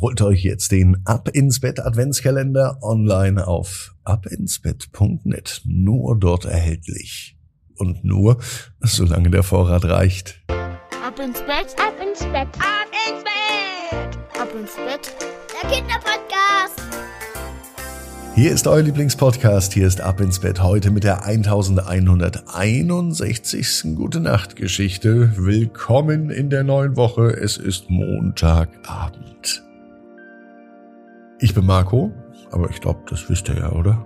Holt 0.00 0.22
euch 0.22 0.44
jetzt 0.44 0.72
den 0.72 0.96
Ab 1.04 1.28
ins 1.28 1.60
Bett 1.60 1.78
Adventskalender 1.78 2.78
online 2.80 3.46
auf 3.46 3.94
abinsbett.net. 4.04 5.60
Nur 5.66 6.18
dort 6.18 6.46
erhältlich. 6.46 7.36
Und 7.76 8.02
nur, 8.02 8.38
solange 8.80 9.28
der 9.28 9.42
Vorrat 9.42 9.84
reicht. 9.84 10.42
Ab 10.48 11.18
ins 11.22 11.40
Bett, 11.40 11.76
ab 11.76 11.92
ins 12.02 12.20
Bett, 12.20 12.48
ab 12.56 12.88
ins 13.10 13.22
Bett, 13.24 14.18
ab 14.40 14.48
ins 14.58 14.74
Bett. 14.76 15.14
Der 15.52 15.68
Kinderpodcast. 15.68 16.80
Hier 18.34 18.52
ist 18.52 18.66
euer 18.66 18.80
Lieblingspodcast. 18.80 19.74
Hier 19.74 19.86
ist 19.86 20.00
Ab 20.00 20.22
ins 20.22 20.40
Bett 20.40 20.62
heute 20.62 20.90
mit 20.90 21.04
der 21.04 21.26
1161. 21.26 23.96
Gute 23.96 24.20
Nacht 24.20 24.56
Geschichte. 24.56 25.34
Willkommen 25.36 26.30
in 26.30 26.48
der 26.48 26.64
neuen 26.64 26.96
Woche. 26.96 27.36
Es 27.36 27.58
ist 27.58 27.90
Montagabend. 27.90 29.62
Ich 31.42 31.54
bin 31.54 31.64
Marco, 31.64 32.12
aber 32.50 32.68
ich 32.68 32.82
glaube, 32.82 33.00
das 33.08 33.30
wisst 33.30 33.48
ihr 33.48 33.56
ja, 33.56 33.72
oder? 33.72 34.04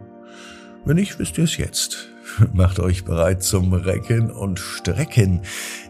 Wenn 0.84 0.94
nicht, 0.94 1.18
wisst 1.18 1.36
ihr 1.36 1.44
es 1.44 1.56
jetzt. 1.56 2.08
Macht 2.52 2.78
euch 2.78 3.04
bereit 3.04 3.42
zum 3.42 3.72
Recken 3.72 4.30
und 4.30 4.60
Strecken. 4.60 5.40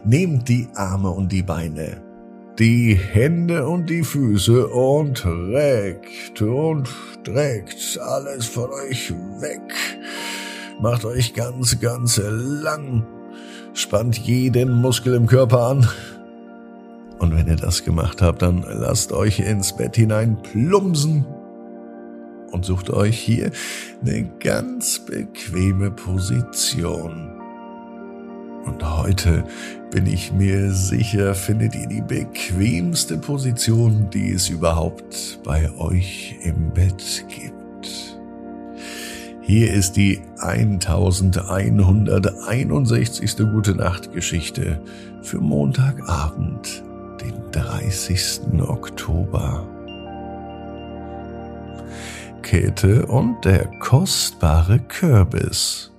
Nehmt 0.03 0.49
die 0.49 0.67
Arme 0.73 1.11
und 1.11 1.31
die 1.31 1.43
Beine, 1.43 2.01
die 2.57 2.95
Hände 2.95 3.67
und 3.67 3.91
die 3.91 4.03
Füße 4.03 4.67
und 4.67 5.23
reckt 5.23 6.41
und 6.41 6.89
streckt 7.21 7.99
alles 8.01 8.47
von 8.47 8.71
euch 8.71 9.13
weg. 9.39 9.71
Macht 10.81 11.05
euch 11.05 11.35
ganz, 11.35 11.79
ganz 11.79 12.19
lang. 12.25 13.05
Spannt 13.75 14.17
jeden 14.17 14.73
Muskel 14.73 15.13
im 15.13 15.27
Körper 15.27 15.67
an 15.67 15.87
und 17.19 17.35
wenn 17.35 17.47
ihr 17.47 17.55
das 17.55 17.83
gemacht 17.83 18.21
habt, 18.21 18.41
dann 18.41 18.65
lasst 18.67 19.11
euch 19.11 19.39
ins 19.39 19.75
Bett 19.75 19.95
hinein 19.95 20.37
plumpsen 20.41 21.25
und 22.51 22.65
sucht 22.65 22.89
euch 22.89 23.17
hier 23.17 23.51
eine 24.01 24.29
ganz 24.39 24.99
bequeme 24.99 25.91
Position. 25.91 27.31
Und 28.65 28.97
heute 28.97 29.45
bin 29.91 30.07
ich 30.07 30.33
mir 30.33 30.71
sicher, 30.71 31.35
findet 31.35 31.75
ihr 31.75 31.87
die 31.87 32.01
bequemste 32.01 33.17
Position, 33.17 34.09
die 34.09 34.31
es 34.31 34.49
überhaupt 34.49 35.39
bei 35.43 35.71
euch 35.77 36.35
im 36.43 36.73
Bett 36.73 37.25
gibt. 37.29 37.53
Hier 39.41 39.71
ist 39.71 39.95
die 39.95 40.19
1161. 40.39 43.37
Gute 43.37 43.75
Nacht 43.75 44.11
Geschichte 44.11 44.81
für 45.21 45.39
Montagabend, 45.39 46.83
den 47.25 47.51
30. 47.51 48.61
Oktober. 48.61 49.67
Käthe 52.43 53.07
und 53.07 53.43
der 53.43 53.65
kostbare 53.79 54.79
Kürbis. 54.79 55.91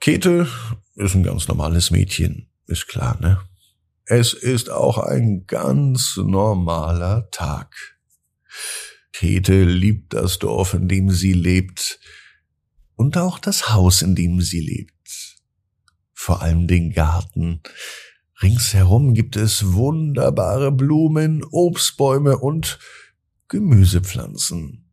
Käthe 0.00 0.46
ist 0.94 1.14
ein 1.16 1.24
ganz 1.24 1.48
normales 1.48 1.90
Mädchen, 1.90 2.48
ist 2.66 2.86
klar, 2.86 3.18
ne? 3.20 3.40
Es 4.04 4.32
ist 4.32 4.70
auch 4.70 4.98
ein 4.98 5.46
ganz 5.46 6.16
normaler 6.16 7.28
Tag. 7.30 7.98
Käthe 9.12 9.64
liebt 9.64 10.14
das 10.14 10.38
Dorf, 10.38 10.74
in 10.74 10.86
dem 10.86 11.10
sie 11.10 11.32
lebt, 11.32 11.98
und 12.94 13.16
auch 13.16 13.40
das 13.40 13.70
Haus, 13.70 14.02
in 14.02 14.14
dem 14.14 14.40
sie 14.40 14.60
lebt. 14.60 14.92
Vor 16.14 16.40
allem 16.42 16.68
den 16.68 16.92
Garten. 16.92 17.62
Ringsherum 18.40 19.14
gibt 19.14 19.34
es 19.36 19.72
wunderbare 19.72 20.70
Blumen, 20.70 21.42
Obstbäume 21.50 22.38
und 22.38 22.78
Gemüsepflanzen. 23.48 24.84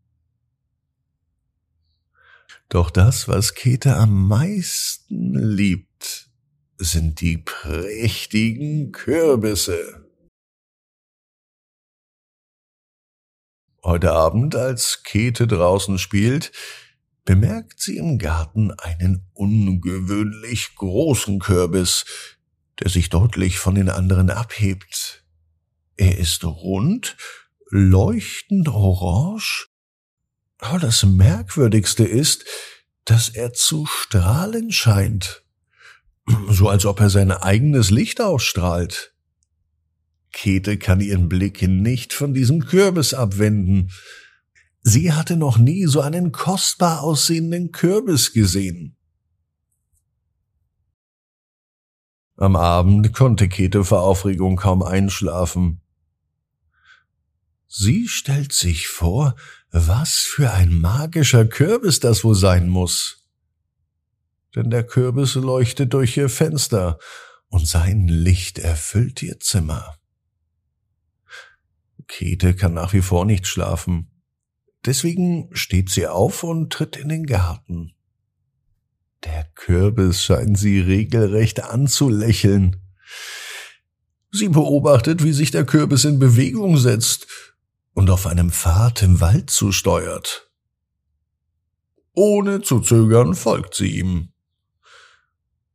Doch 2.70 2.90
das, 2.90 3.28
was 3.28 3.54
Käthe 3.54 3.96
am 3.96 4.28
meisten 4.28 5.36
liebt, 5.36 6.32
sind 6.78 7.22
die 7.22 7.38
prächtigen 7.38 8.92
Kürbisse. 8.92 10.10
Heute 13.84 14.14
Abend, 14.14 14.55
als 14.55 15.04
Käthe 15.04 15.45
draußen 15.45 16.00
spielt, 16.00 16.52
bemerkt 17.23 17.80
sie 17.80 17.98
im 17.98 18.17
Garten 18.17 18.72
einen 18.72 19.30
ungewöhnlich 19.34 20.73
großen 20.76 21.38
Kürbis, 21.38 22.35
der 22.80 22.89
sich 22.89 23.09
deutlich 23.09 23.59
von 23.59 23.75
den 23.75 23.89
anderen 23.89 24.30
abhebt. 24.30 25.23
Er 25.97 26.17
ist 26.17 26.43
rund 26.43 27.15
leuchtend 27.69 28.67
orange? 28.69 29.67
Aber 30.58 30.80
das 30.80 31.03
Merkwürdigste 31.03 32.03
ist, 32.05 32.45
dass 33.05 33.30
er 33.30 33.53
zu 33.53 33.86
strahlen 33.86 34.71
scheint. 34.71 35.43
So 36.49 36.69
als 36.69 36.86
ob 36.86 36.99
er 36.99 37.09
sein 37.09 37.31
eigenes 37.31 37.91
Licht 37.91 38.19
ausstrahlt. 38.19 39.13
Käthe 40.31 40.77
kann 40.77 41.02
ihren 41.02 41.30
Blick 41.30 41.61
nicht 41.61 42.13
von 42.13 42.33
diesem 42.33 42.65
Kürbis 42.65 43.13
abwenden. 43.13 43.92
Sie 44.81 45.13
hatte 45.13 45.37
noch 45.37 45.57
nie 45.57 45.86
so 45.86 46.02
einen 46.02 46.31
kostbar 46.31 47.03
aussehenden 47.03 47.71
Kürbis 47.71 48.33
gesehen. 48.33 48.97
Am 52.38 52.56
Abend 52.56 53.14
konnte 53.14 53.48
Käthe 53.48 53.86
vor 53.86 54.02
Aufregung 54.02 54.58
kaum 54.58 54.84
einschlafen. 54.84 55.82
Sie 57.68 58.08
stellt 58.08 58.52
sich 58.52 58.88
vor, 58.88 59.36
was 59.72 60.28
für 60.28 60.52
ein 60.52 60.76
magischer 60.76 61.46
Kürbis 61.46 62.00
das 62.00 62.23
wohl 62.23 62.36
sein 62.36 62.68
muss. 62.68 63.26
Denn 64.54 64.70
der 64.70 64.86
Kürbis 64.86 65.36
leuchtet 65.36 65.94
durch 65.94 66.16
ihr 66.18 66.30
Fenster 66.30 67.00
und 67.48 67.68
sein 67.68 68.08
Licht 68.08 68.60
erfüllt 68.60 69.22
ihr 69.22 69.40
Zimmer. 69.40 69.98
Käthe 72.08 72.54
kann 72.54 72.73
nach 72.73 72.94
wie 72.94 73.02
vor 73.02 73.26
nicht 73.26 73.48
schlafen. 73.48 74.12
Deswegen 74.86 75.50
steht 75.56 75.90
sie 75.90 76.08
auf 76.08 76.44
und 76.44 76.72
tritt 76.72 76.96
in 76.98 77.10
den 77.10 77.26
Garten. 77.26 77.95
Der 79.25 79.43
Kürbis 79.55 80.23
scheint 80.23 80.58
sie 80.58 80.80
regelrecht 80.80 81.63
anzulächeln. 81.63 82.81
Sie 84.31 84.49
beobachtet, 84.49 85.23
wie 85.23 85.33
sich 85.33 85.52
der 85.52 85.65
Kürbis 85.65 86.05
in 86.05 86.19
Bewegung 86.19 86.77
setzt 86.77 87.27
und 87.93 88.09
auf 88.09 88.27
einem 88.27 88.52
Pfad 88.52 89.02
im 89.02 89.21
Wald 89.21 89.49
zusteuert. 89.49 90.52
Ohne 92.13 92.61
zu 92.61 92.80
zögern 92.80 93.36
folgt 93.36 93.75
sie 93.75 93.97
ihm. 93.99 94.31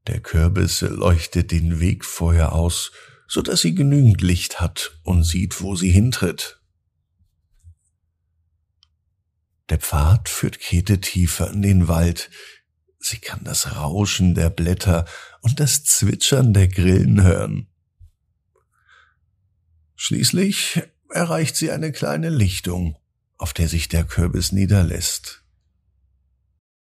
Der 0.07 0.21
Kürbis 0.21 0.81
leuchtet 0.83 1.51
den 1.51 1.81
Weg 1.81 2.05
vorher 2.05 2.53
aus, 2.53 2.93
so 3.27 3.43
dass 3.43 3.61
sie 3.61 3.75
genügend 3.75 4.23
Licht 4.23 4.61
hat 4.61 4.99
und 5.03 5.25
sieht, 5.25 5.61
wo 5.61 5.77
sie 5.77 5.91
hintritt. 5.91 6.61
Der 9.69 9.79
Pfad 9.79 10.29
führt 10.29 10.59
Käthe 10.59 11.01
tiefer 11.01 11.51
in 11.51 11.63
den 11.63 11.89
Wald. 11.89 12.31
Sie 13.03 13.19
kann 13.19 13.43
das 13.45 13.75
Rauschen 13.77 14.35
der 14.35 14.51
Blätter 14.51 15.07
und 15.41 15.59
das 15.59 15.85
Zwitschern 15.85 16.53
der 16.53 16.69
Grillen 16.69 17.23
hören. 17.23 17.67
Schließlich 19.97 20.83
erreicht 21.09 21.57
sie 21.57 21.71
eine 21.71 21.93
kleine 21.93 22.29
Lichtung, 22.29 22.99
auf 23.39 23.55
der 23.55 23.69
sich 23.69 23.89
der 23.89 24.05
Kürbis 24.05 24.53
niederlässt. 24.53 25.43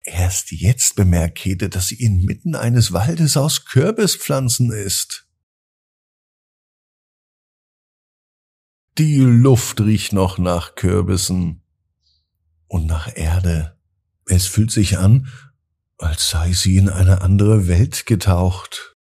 Erst 0.04 0.52
jetzt 0.52 0.96
bemerkt 0.96 1.38
Käthe, 1.38 1.70
dass 1.70 1.88
sie 1.88 2.04
inmitten 2.04 2.56
eines 2.56 2.92
Waldes 2.92 3.38
aus 3.38 3.66
Kürbispflanzen 3.66 4.72
ist. 4.72 5.28
Die 8.98 9.18
Luft 9.18 9.80
riecht 9.82 10.14
noch 10.14 10.40
nach 10.40 10.74
Kürbissen 10.74 11.62
und 12.68 12.88
nach 12.88 13.16
Erde. 13.16 13.80
Es 14.26 14.48
fühlt 14.48 14.72
sich 14.72 14.98
an, 14.98 15.28
als 16.02 16.30
sei 16.30 16.54
sie 16.54 16.78
in 16.78 16.90
eine 16.90 17.22
andere 17.22 17.68
Welt 17.68 18.06
getaucht. 18.06 18.96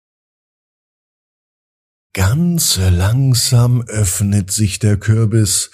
Ganz 2.13 2.77
langsam 2.77 3.81
öffnet 3.83 4.51
sich 4.51 4.79
der 4.79 4.97
Kürbis 4.97 5.71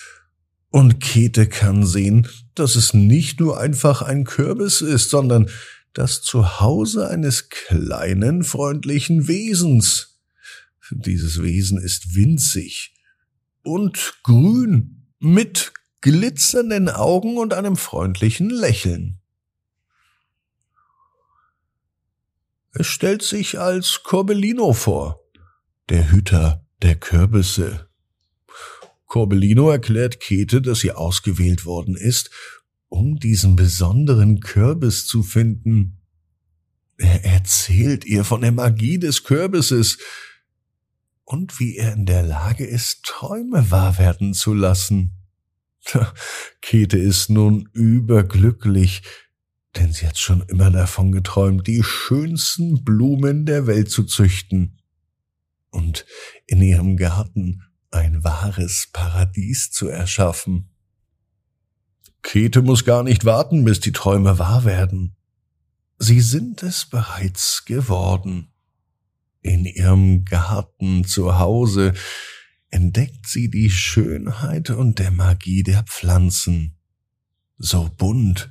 und 0.69 1.00
Käthe 1.00 1.47
kann 1.47 1.85
sehen, 1.85 2.27
dass 2.53 2.75
es 2.75 2.94
nicht 2.94 3.39
nur 3.39 3.59
einfach 3.59 4.01
ein 4.01 4.24
Kürbis 4.24 4.81
ist, 4.81 5.09
sondern 5.09 5.50
das 5.94 6.21
Zuhause 6.21 7.09
eines 7.09 7.50
kleinen, 7.50 8.44
freundlichen 8.44 9.27
Wesens. 9.27 10.19
Dieses 10.91 11.41
Wesen 11.41 11.80
ist 11.80 12.15
winzig 12.15 12.94
und 13.63 14.19
grün 14.23 15.07
mit 15.19 15.73
glitzernden 16.01 16.89
Augen 16.89 17.38
und 17.38 17.53
einem 17.53 17.75
freundlichen 17.75 18.50
Lächeln. 18.50 19.19
Es 22.74 22.88
stellt 22.88 23.24
sich 23.24 23.60
als 23.60 24.04
Corbellino 24.04 24.74
vor 24.74 25.24
der 25.90 26.12
Hüter 26.12 26.66
der 26.81 26.96
Kürbisse. 26.96 27.88
Corbellino 29.06 29.69
erklärt 29.69 30.19
Käthe, 30.19 30.62
dass 30.62 30.80
sie 30.80 30.92
ausgewählt 30.92 31.66
worden 31.66 31.96
ist, 31.96 32.30
um 32.90 33.19
diesen 33.19 33.56
besonderen 33.56 34.42
Kürbis 34.42 35.06
zu 35.06 35.24
finden. 35.24 36.02
Er 36.98 37.24
erzählt 37.24 38.06
ihr 38.06 38.24
von 38.24 38.42
der 38.42 38.52
Magie 38.52 39.00
des 39.00 39.24
Kürbisses 39.24 39.98
und 41.24 41.60
wie 41.60 41.78
er 41.78 41.94
in 41.94 42.06
der 42.06 42.24
Lage 42.24 42.66
ist, 42.66 43.04
Träume 43.04 43.69
wahr 43.72 43.98
werden 43.98 44.34
zu 44.34 44.54
lassen. 44.54 45.14
Käthe 46.62 46.98
ist 46.98 47.30
nun 47.30 47.69
überglücklich, 47.74 49.04
denn 49.77 49.94
sie 49.94 50.07
hat 50.07 50.18
schon 50.18 50.41
immer 50.41 50.71
davon 50.71 51.12
geträumt, 51.12 51.68
die 51.68 51.83
schönsten 51.83 52.83
Blumen 52.83 53.45
der 53.45 53.68
Welt 53.68 53.89
zu 53.89 54.03
züchten 54.03 54.79
und 55.69 56.06
in 56.45 56.62
ihrem 56.62 56.97
Garten 56.97 57.63
ein 57.91 58.24
wahres 58.24 58.89
Paradies 58.91 59.71
zu 59.71 59.88
erschaffen. 59.88 60.69
Käthe 62.24 62.62
muss 62.62 62.83
gar 62.83 63.03
nicht 63.03 63.25
warten, 63.25 63.63
bis 63.63 63.79
die 63.79 63.91
Träume 63.91 64.39
wahr 64.39 64.65
werden. 64.65 65.15
Sie 66.00 66.21
sind 66.21 66.63
es 66.63 66.85
bereits 66.85 67.65
geworden. 67.65 68.51
In 69.41 69.65
ihrem 69.65 70.25
Garten 70.25 71.06
zu 71.06 71.39
Hause 71.39 71.94
entdeckt 72.69 73.27
sie 73.27 73.50
die 73.50 73.69
Schönheit 73.69 74.69
und 74.69 75.00
der 75.00 75.12
Magie 75.12 75.63
der 75.63 75.83
Pflanzen. 75.83 76.77
So 77.57 77.89
bunt, 77.95 78.50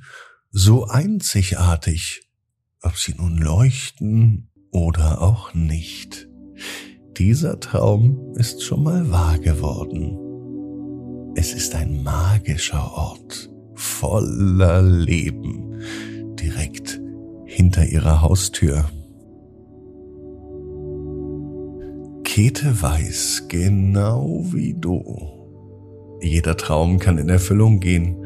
so 0.51 0.85
einzigartig, 0.85 2.29
ob 2.81 2.97
sie 2.97 3.13
nun 3.15 3.37
leuchten 3.37 4.49
oder 4.71 5.21
auch 5.21 5.53
nicht. 5.53 6.27
Dieser 7.17 7.59
Traum 7.59 8.33
ist 8.35 8.63
schon 8.63 8.83
mal 8.83 9.09
wahr 9.11 9.39
geworden. 9.39 10.17
Es 11.35 11.53
ist 11.53 11.75
ein 11.75 12.03
magischer 12.03 12.93
Ort 12.93 13.49
voller 13.75 14.81
Leben 14.81 15.81
direkt 16.35 16.99
hinter 17.45 17.85
ihrer 17.85 18.21
Haustür. 18.21 18.89
Käthe 22.23 22.81
weiß 22.81 23.45
genau 23.47 24.45
wie 24.51 24.75
du. 24.75 25.01
Jeder 26.21 26.57
Traum 26.57 26.99
kann 26.99 27.17
in 27.17 27.29
Erfüllung 27.29 27.79
gehen. 27.79 28.25